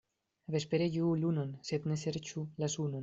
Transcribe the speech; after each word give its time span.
Vespere 0.55 0.87
ĝuu 0.95 1.11
lunon, 1.25 1.53
sed 1.69 1.87
ne 1.93 1.99
serĉu 2.05 2.47
la 2.65 2.73
sunon. 2.79 2.99